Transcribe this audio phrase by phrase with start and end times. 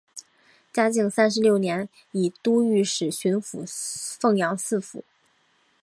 [0.73, 3.63] 嘉靖三十六年以都御史巡抚
[4.19, 5.03] 凤阳四府。